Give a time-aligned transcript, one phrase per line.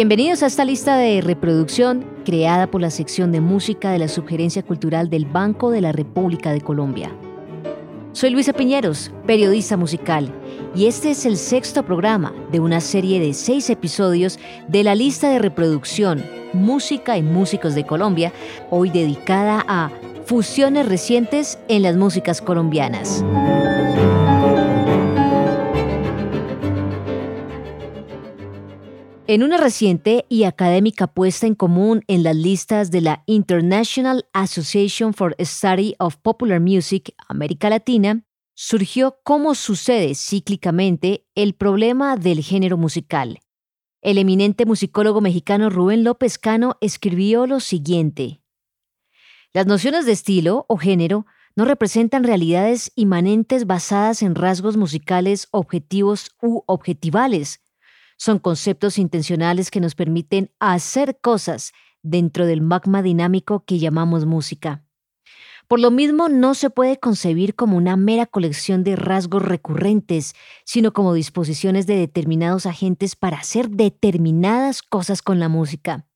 [0.00, 4.62] Bienvenidos a esta lista de reproducción creada por la sección de música de la Sugerencia
[4.62, 7.12] Cultural del Banco de la República de Colombia.
[8.12, 10.32] Soy Luisa Piñeros, periodista musical,
[10.74, 15.28] y este es el sexto programa de una serie de seis episodios de la lista
[15.28, 18.32] de reproducción Música y Músicos de Colombia,
[18.70, 19.90] hoy dedicada a
[20.24, 23.22] fusiones recientes en las músicas colombianas.
[29.32, 35.14] En una reciente y académica puesta en común en las listas de la International Association
[35.14, 38.24] for Study of Popular Music América Latina,
[38.54, 43.38] surgió como sucede cíclicamente el problema del género musical.
[44.02, 48.42] El eminente musicólogo mexicano Rubén López Cano escribió lo siguiente.
[49.52, 51.24] Las nociones de estilo o género
[51.54, 57.60] no representan realidades inmanentes basadas en rasgos musicales objetivos u objetivales,
[58.20, 64.84] son conceptos intencionales que nos permiten hacer cosas dentro del magma dinámico que llamamos música.
[65.68, 70.34] Por lo mismo, no se puede concebir como una mera colección de rasgos recurrentes,
[70.66, 76.09] sino como disposiciones de determinados agentes para hacer determinadas cosas con la música.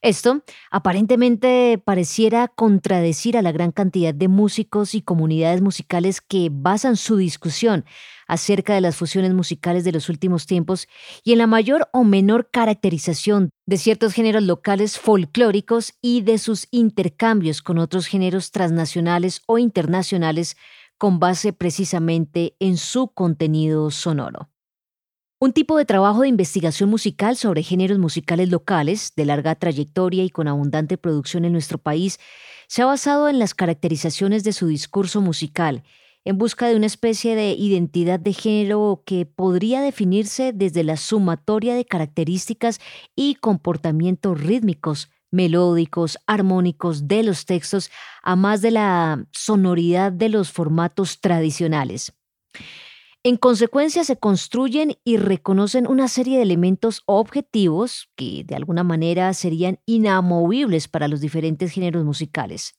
[0.00, 6.96] Esto aparentemente pareciera contradecir a la gran cantidad de músicos y comunidades musicales que basan
[6.96, 7.84] su discusión
[8.28, 10.86] acerca de las fusiones musicales de los últimos tiempos
[11.24, 16.68] y en la mayor o menor caracterización de ciertos géneros locales folclóricos y de sus
[16.70, 20.56] intercambios con otros géneros transnacionales o internacionales
[20.98, 24.50] con base precisamente en su contenido sonoro.
[25.40, 30.30] Un tipo de trabajo de investigación musical sobre géneros musicales locales, de larga trayectoria y
[30.30, 32.18] con abundante producción en nuestro país,
[32.66, 35.84] se ha basado en las caracterizaciones de su discurso musical,
[36.24, 41.76] en busca de una especie de identidad de género que podría definirse desde la sumatoria
[41.76, 42.80] de características
[43.14, 47.92] y comportamientos rítmicos, melódicos, armónicos de los textos,
[48.24, 52.12] a más de la sonoridad de los formatos tradicionales.
[53.24, 59.34] En consecuencia, se construyen y reconocen una serie de elementos objetivos que de alguna manera
[59.34, 62.74] serían inamovibles para los diferentes géneros musicales.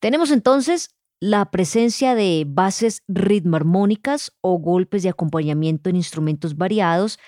[0.00, 7.18] Tenemos entonces la presencia de bases ritmo-armónicas o golpes de acompañamiento en instrumentos variados,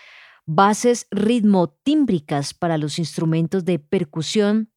[0.46, 4.71] bases ritmo-tímbricas para los instrumentos de percusión,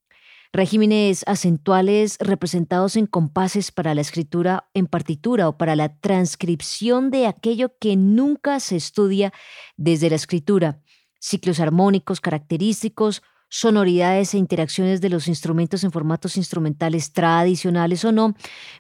[0.56, 7.28] regímenes acentuales representados en compases para la escritura en partitura o para la transcripción de
[7.28, 9.34] aquello que nunca se estudia
[9.76, 10.82] desde la escritura,
[11.20, 18.34] ciclos armónicos característicos, sonoridades e interacciones de los instrumentos en formatos instrumentales tradicionales o no,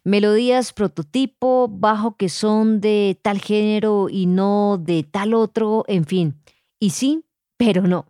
[0.03, 6.41] melodías prototipo, bajo que son de tal género y no de tal otro, en fin.
[6.79, 7.25] Y sí,
[7.57, 8.05] pero no.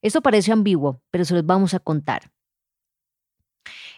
[0.00, 2.30] Esto parece ambiguo, pero se los vamos a contar.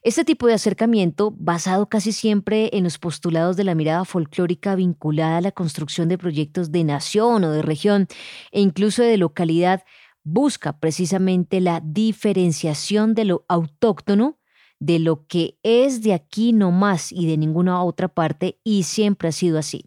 [0.02, 5.36] Este tipo de acercamiento, basado casi siempre en los postulados de la mirada folclórica vinculada
[5.36, 8.06] a la construcción de proyectos de nación o de región
[8.50, 9.84] e incluso de localidad,
[10.24, 14.38] busca precisamente la diferenciación de lo autóctono
[14.78, 19.28] de lo que es de aquí no más y de ninguna otra parte y siempre
[19.28, 19.84] ha sido así.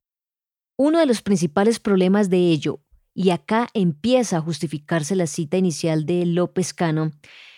[0.77, 2.81] Uno de los principales problemas de ello,
[3.15, 7.11] y acá empieza a justificarse la cita inicial de López Cano,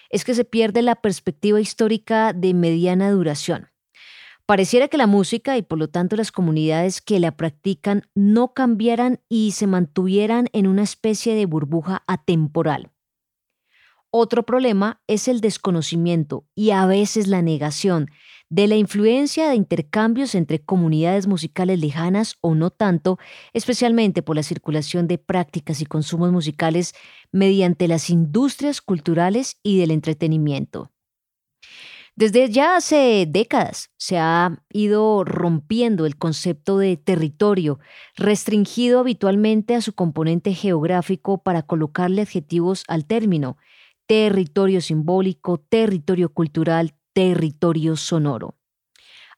[0.10, 3.70] es que se pierde la perspectiva histórica de mediana duración.
[4.46, 9.20] Pareciera que la música y por lo tanto las comunidades que la practican no cambiaran
[9.28, 12.92] y se mantuvieran en una especie de burbuja atemporal.
[14.12, 18.10] Otro problema es el desconocimiento y a veces la negación
[18.50, 23.18] de la influencia de intercambios entre comunidades musicales lejanas o no tanto,
[23.54, 26.94] especialmente por la circulación de prácticas y consumos musicales
[27.32, 30.92] mediante las industrias culturales y del entretenimiento.
[32.18, 37.80] Desde ya hace décadas se ha ido rompiendo el concepto de territorio,
[38.16, 43.58] restringido habitualmente a su componente geográfico para colocarle adjetivos al término,
[44.08, 48.56] territorio simbólico, territorio cultural, territorio sonoro.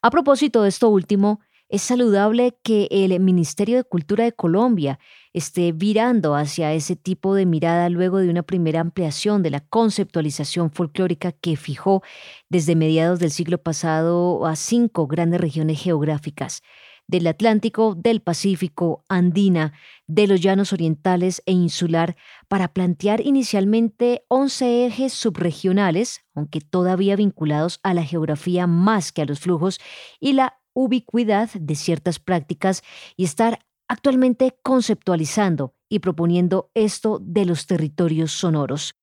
[0.02, 5.00] A propósito de esto último, es saludable que el Ministerio de Cultura de Colombia
[5.34, 10.72] esté virando hacia ese tipo de mirada luego de una primera ampliación de la conceptualización
[10.72, 12.02] folclórica que fijó
[12.50, 16.64] desde mediados del siglo pasado a cinco grandes regiones geográficas,
[17.08, 19.74] del Atlántico, del Pacífico, Andina,
[20.08, 22.16] de los llanos orientales e insular,
[22.48, 29.26] para plantear inicialmente 11 ejes subregionales, aunque todavía vinculados a la geografía más que a
[29.26, 29.80] los flujos,
[30.20, 32.84] y la ubicuidad de ciertas prácticas
[33.16, 38.94] y estar actualmente conceptualizando y proponiendo esto de los territorios sonoros.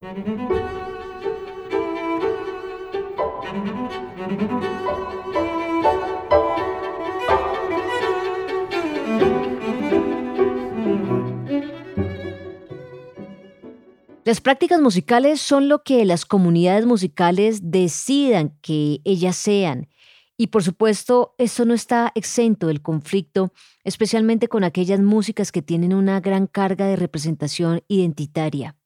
[14.25, 19.91] Las prácticas musicales son lo que las comunidades musicales decidan que ellas sean.
[20.39, 23.53] Y por supuesto, esto no está exento del conflicto,
[23.85, 28.77] especialmente con aquellas músicas que tienen una gran carga de representación identitaria.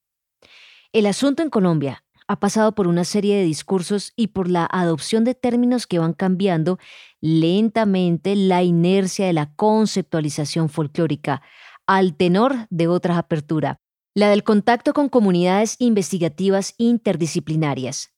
[0.92, 5.22] El asunto en Colombia ha pasado por una serie de discursos y por la adopción
[5.22, 6.80] de términos que van cambiando
[7.20, 11.42] lentamente la inercia de la conceptualización folclórica,
[11.86, 13.80] al tenor de otra apertura,
[14.18, 18.16] la del contacto con comunidades investigativas interdisciplinarias.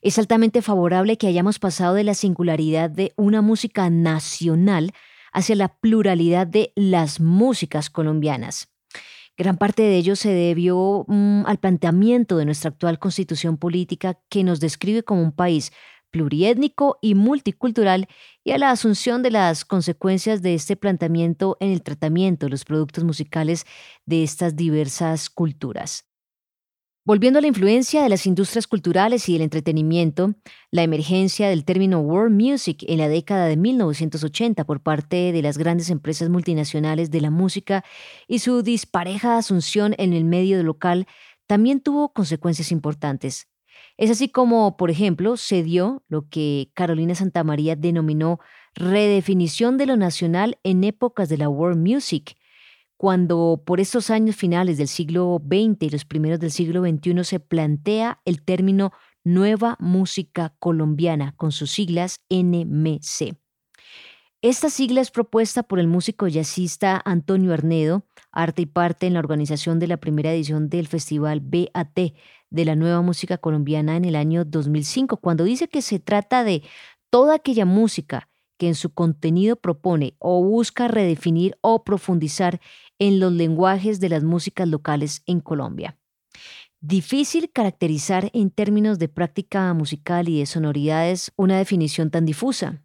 [0.00, 4.92] Es altamente favorable que hayamos pasado de la singularidad de una música nacional
[5.32, 8.68] hacia la pluralidad de las músicas colombianas.
[9.36, 14.44] Gran parte de ello se debió mm, al planteamiento de nuestra actual constitución política que
[14.44, 15.72] nos describe como un país
[16.12, 18.06] pluriétnico y multicultural
[18.46, 22.64] y a la asunción de las consecuencias de este planteamiento en el tratamiento de los
[22.64, 23.66] productos musicales
[24.04, 26.04] de estas diversas culturas.
[27.04, 30.36] Volviendo a la influencia de las industrias culturales y del entretenimiento,
[30.70, 35.58] la emergencia del término world music en la década de 1980 por parte de las
[35.58, 37.84] grandes empresas multinacionales de la música
[38.28, 41.08] y su dispareja asunción en el medio local
[41.48, 43.48] también tuvo consecuencias importantes.
[43.98, 48.40] Es así como, por ejemplo, se dio lo que Carolina Santamaría denominó
[48.74, 52.36] redefinición de lo nacional en épocas de la world music,
[52.98, 57.40] cuando por estos años finales del siglo XX y los primeros del siglo XXI se
[57.40, 58.92] plantea el término
[59.24, 63.34] Nueva Música Colombiana, con sus siglas NMC.
[64.42, 69.20] Esta sigla es propuesta por el músico jazzista Antonio Arnedo, arte y parte en la
[69.20, 71.98] organización de la primera edición del Festival BAT
[72.50, 76.62] de la Nueva Música Colombiana en el año 2005, cuando dice que se trata de
[77.10, 78.28] toda aquella música
[78.58, 82.60] que en su contenido propone o busca redefinir o profundizar
[82.98, 85.98] en los lenguajes de las músicas locales en Colombia.
[86.80, 92.82] Difícil caracterizar en términos de práctica musical y de sonoridades una definición tan difusa,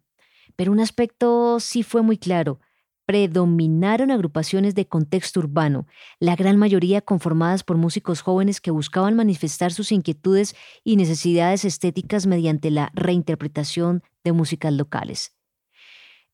[0.56, 2.60] pero un aspecto sí fue muy claro.
[3.06, 5.86] Predominaron agrupaciones de contexto urbano,
[6.20, 10.54] la gran mayoría conformadas por músicos jóvenes que buscaban manifestar sus inquietudes
[10.84, 15.36] y necesidades estéticas mediante la reinterpretación de músicas locales.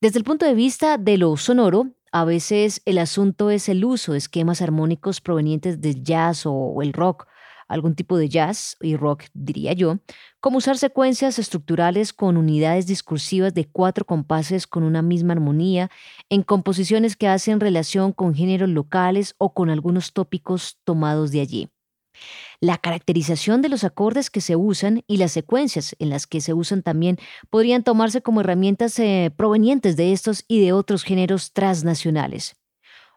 [0.00, 4.12] Desde el punto de vista de lo sonoro, a veces el asunto es el uso
[4.12, 7.26] de esquemas armónicos provenientes del jazz o el rock,
[7.68, 9.98] algún tipo de jazz y rock, diría yo,
[10.40, 15.90] como usar secuencias estructurales con unidades discursivas de cuatro compases con una misma armonía,
[16.28, 21.68] en composiciones que hacen relación con géneros locales o con algunos tópicos tomados de allí
[22.60, 26.54] la caracterización de los acordes que se usan y las secuencias en las que se
[26.54, 27.18] usan también
[27.50, 32.56] podrían tomarse como herramientas eh, provenientes de estos y de otros géneros transnacionales.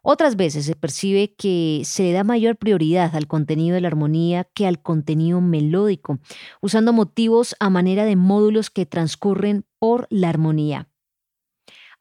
[0.04, 4.46] Otras veces se percibe que se le da mayor prioridad al contenido de la armonía
[4.56, 6.20] que al contenido melódico,
[6.60, 10.88] usando motivos a manera de módulos que transcurren por la armonía.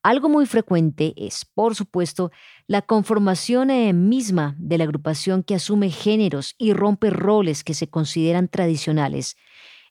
[0.02, 2.30] Algo muy frecuente es, por supuesto,
[2.66, 7.90] la conformación eh, misma de la agrupación que asume géneros y rompe roles que se
[7.90, 9.36] consideran tradicionales.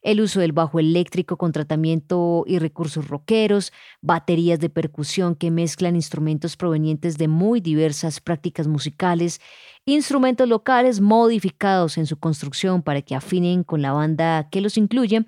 [0.01, 5.95] El uso del bajo eléctrico con tratamiento y recursos rockeros, baterías de percusión que mezclan
[5.95, 9.41] instrumentos provenientes de muy diversas prácticas musicales,
[9.85, 15.25] instrumentos locales modificados en su construcción para que afinen con la banda que los incluye,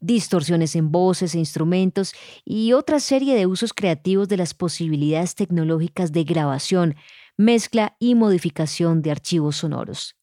[0.00, 2.12] distorsiones en voces e instrumentos
[2.44, 6.96] y otra serie de usos creativos de las posibilidades tecnológicas de grabación,
[7.36, 10.17] mezcla y modificación de archivos sonoros.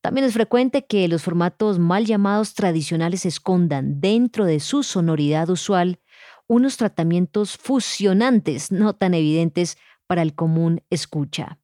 [0.00, 6.00] También es frecuente que los formatos mal llamados tradicionales escondan dentro de su sonoridad usual
[6.46, 9.76] unos tratamientos fusionantes no tan evidentes
[10.06, 11.58] para el común escucha.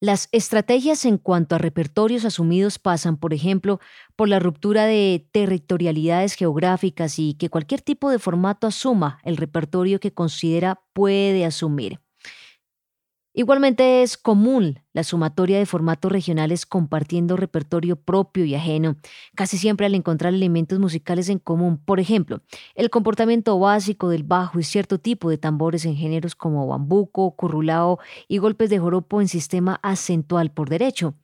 [0.00, 3.80] Las estrategias en cuanto a repertorios asumidos pasan, por ejemplo,
[4.14, 9.98] por la ruptura de territorialidades geográficas y que cualquier tipo de formato asuma el repertorio
[9.98, 11.98] que considera puede asumir.
[13.34, 18.96] Igualmente es común la sumatoria de formatos regionales compartiendo repertorio propio y ajeno,
[19.36, 21.78] casi siempre al encontrar elementos musicales en común.
[21.78, 22.42] Por ejemplo,
[22.74, 27.98] el comportamiento básico del bajo y cierto tipo de tambores en géneros como bambuco, currulao
[28.26, 31.14] y golpes de joropo en sistema acentual por derecho.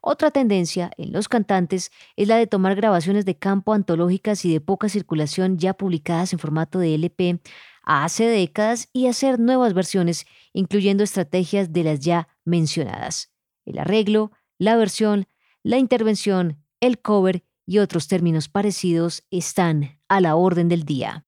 [0.00, 4.60] Otra tendencia en los cantantes es la de tomar grabaciones de campo antológicas y de
[4.60, 7.40] poca circulación ya publicadas en formato de LP
[7.82, 13.32] hace décadas y hacer nuevas versiones, incluyendo estrategias de las ya mencionadas.
[13.64, 15.26] El arreglo, la versión,
[15.62, 21.24] la intervención, el cover y otros términos parecidos están a la orden del día.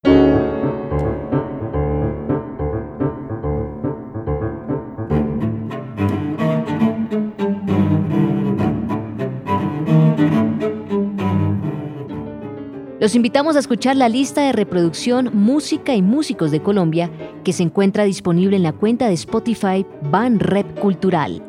[13.04, 17.11] Los invitamos a escuchar la lista de reproducción Música y Músicos de Colombia
[17.44, 21.42] que se encuentra disponible en la cuenta de Spotify Ban Rep Cultural.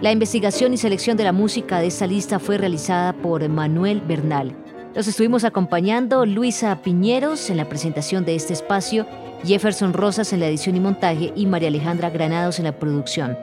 [0.00, 4.56] La investigación y selección de la música de esta lista fue realizada por Manuel Bernal.
[4.94, 9.04] Los estuvimos acompañando Luisa Piñeros en la presentación de este espacio,
[9.44, 13.36] Jefferson Rosas en la edición y montaje y María Alejandra Granados en la producción.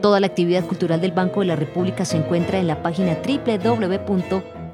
[0.00, 4.57] Toda la actividad cultural del Banco de la República se encuentra en la página www